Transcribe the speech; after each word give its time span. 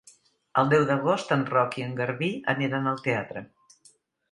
El 0.61 0.71
deu 0.71 0.85
d'agost 0.91 1.35
en 1.35 1.43
Roc 1.51 1.77
i 1.83 1.85
en 1.89 1.95
Garbí 2.01 2.31
aniran 2.55 2.91
al 2.95 3.01
teatre. 3.11 3.47